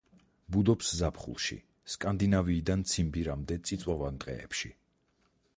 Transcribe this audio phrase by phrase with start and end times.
[0.53, 1.57] ბუდობს ზაფხულში,
[1.95, 4.77] სკანდინავიიდან ციმბირამდე წიწვოვან ტყეებში.